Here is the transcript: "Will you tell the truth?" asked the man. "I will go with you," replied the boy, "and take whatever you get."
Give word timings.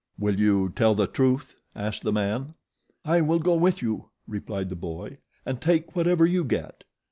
"Will 0.17 0.39
you 0.39 0.73
tell 0.75 0.95
the 0.95 1.05
truth?" 1.05 1.61
asked 1.75 2.01
the 2.01 2.11
man. 2.11 2.55
"I 3.05 3.21
will 3.21 3.37
go 3.37 3.53
with 3.53 3.83
you," 3.83 4.09
replied 4.25 4.69
the 4.69 4.75
boy, 4.75 5.19
"and 5.45 5.61
take 5.61 5.95
whatever 5.95 6.25
you 6.25 6.43
get." 6.43 6.83